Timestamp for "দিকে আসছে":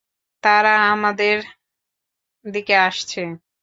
2.45-3.21